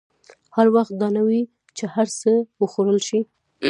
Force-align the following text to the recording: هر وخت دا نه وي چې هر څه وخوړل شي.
هر 0.55 0.67
وخت 0.75 0.93
دا 1.01 1.07
نه 1.15 1.21
وي 1.27 1.41
چې 1.77 1.85
هر 1.93 2.07
څه 2.19 2.31
وخوړل 2.61 2.99
شي. 3.07 3.19